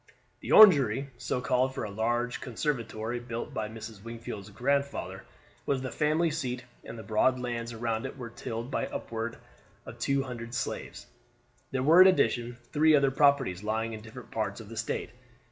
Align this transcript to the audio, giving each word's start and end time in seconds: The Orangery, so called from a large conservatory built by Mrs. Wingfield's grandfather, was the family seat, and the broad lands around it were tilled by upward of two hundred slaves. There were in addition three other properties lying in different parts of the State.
The 0.39 0.51
Orangery, 0.51 1.11
so 1.19 1.41
called 1.41 1.75
from 1.75 1.83
a 1.83 1.95
large 1.95 2.41
conservatory 2.41 3.19
built 3.19 3.53
by 3.53 3.69
Mrs. 3.69 4.03
Wingfield's 4.03 4.49
grandfather, 4.49 5.25
was 5.67 5.83
the 5.83 5.91
family 5.91 6.31
seat, 6.31 6.65
and 6.83 6.97
the 6.97 7.03
broad 7.03 7.39
lands 7.39 7.71
around 7.71 8.07
it 8.07 8.17
were 8.17 8.31
tilled 8.31 8.71
by 8.71 8.87
upward 8.87 9.37
of 9.85 9.99
two 9.99 10.23
hundred 10.23 10.55
slaves. 10.55 11.05
There 11.69 11.83
were 11.83 12.01
in 12.01 12.07
addition 12.07 12.57
three 12.73 12.95
other 12.95 13.11
properties 13.11 13.61
lying 13.61 13.93
in 13.93 14.01
different 14.01 14.31
parts 14.31 14.59
of 14.59 14.69
the 14.69 14.75
State. 14.77 15.11